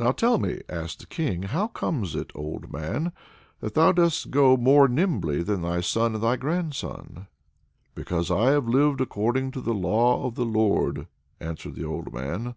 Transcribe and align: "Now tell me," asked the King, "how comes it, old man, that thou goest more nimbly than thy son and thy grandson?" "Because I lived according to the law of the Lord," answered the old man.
"Now 0.00 0.10
tell 0.10 0.38
me," 0.38 0.62
asked 0.68 0.98
the 0.98 1.06
King, 1.06 1.44
"how 1.44 1.68
comes 1.68 2.16
it, 2.16 2.32
old 2.34 2.72
man, 2.72 3.12
that 3.60 3.74
thou 3.74 3.92
goest 3.92 4.34
more 4.34 4.88
nimbly 4.88 5.44
than 5.44 5.62
thy 5.62 5.80
son 5.80 6.16
and 6.16 6.24
thy 6.24 6.34
grandson?" 6.34 7.28
"Because 7.94 8.32
I 8.32 8.56
lived 8.56 9.00
according 9.00 9.52
to 9.52 9.60
the 9.60 9.72
law 9.72 10.26
of 10.26 10.34
the 10.34 10.44
Lord," 10.44 11.06
answered 11.38 11.76
the 11.76 11.84
old 11.84 12.12
man. 12.12 12.56